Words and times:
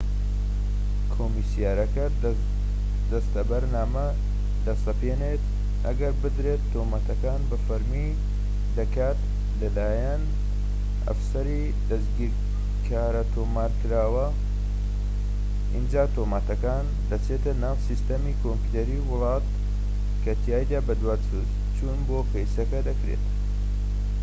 کۆمسیارەکە 1.15 2.05
دەستەبەرنامە 3.11 4.07
دەسەپێنێت 4.65 5.43
ئەگەر 5.85 6.13
بدرێت 6.21 6.61
تۆمەتەکان 6.71 7.41
بە 7.49 7.57
فەرمی 7.65 8.09
دەکات 8.77 9.19
کە 9.21 9.29
لە 9.59 9.67
لایەن 9.77 10.21
ئەفسەری 11.07 11.61
دەستگیرکارەوە 11.89 13.29
تۆمارکراوە 13.33 14.27
ئینجا 15.73 16.05
تۆمەتەکان 16.15 16.85
دەچێتە 17.09 17.51
ناو 17.63 17.75
سیستەمی 17.87 18.39
کۆمپیۆتەری 18.43 19.05
وڵات 19.09 19.45
کە 20.23 20.31
تیایدا 20.41 20.79
بەدواداچوون 20.87 21.99
بۆ 22.07 22.17
کەیسەکە 22.31 22.79
دەکرێت 22.87 23.25